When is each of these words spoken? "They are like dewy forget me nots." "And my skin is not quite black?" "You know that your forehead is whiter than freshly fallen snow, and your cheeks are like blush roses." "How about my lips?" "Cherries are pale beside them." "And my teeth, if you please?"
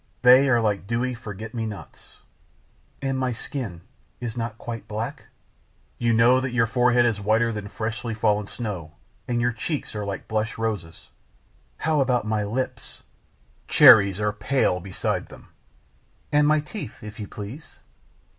"They 0.23 0.49
are 0.49 0.59
like 0.59 0.87
dewy 0.87 1.13
forget 1.13 1.53
me 1.53 1.67
nots." 1.67 2.17
"And 3.03 3.19
my 3.19 3.33
skin 3.33 3.81
is 4.19 4.35
not 4.35 4.57
quite 4.57 4.87
black?" 4.87 5.27
"You 5.99 6.11
know 6.11 6.39
that 6.39 6.53
your 6.55 6.65
forehead 6.65 7.05
is 7.05 7.21
whiter 7.21 7.51
than 7.51 7.67
freshly 7.67 8.15
fallen 8.15 8.47
snow, 8.47 8.93
and 9.27 9.39
your 9.39 9.51
cheeks 9.51 9.93
are 9.93 10.03
like 10.03 10.27
blush 10.27 10.57
roses." 10.57 11.09
"How 11.77 12.01
about 12.01 12.25
my 12.25 12.43
lips?" 12.43 13.03
"Cherries 13.67 14.19
are 14.19 14.33
pale 14.33 14.79
beside 14.79 15.27
them." 15.27 15.49
"And 16.31 16.47
my 16.47 16.61
teeth, 16.61 17.03
if 17.03 17.19
you 17.19 17.27
please?" 17.27 17.77